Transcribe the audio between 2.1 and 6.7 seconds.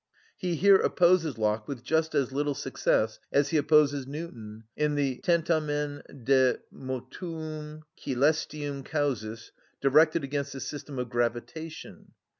as little success as he opposes Newton in the "Tentamen de